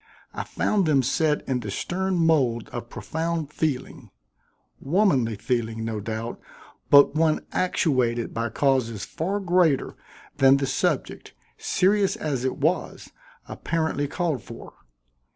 [0.33, 4.09] I found them set in the stern mold of profound feeling
[4.79, 6.41] womanly feeling, no doubt,
[6.89, 9.95] but one actuated by causes far greater
[10.37, 13.11] than the subject, serious as it was,
[13.47, 14.73] apparently called for.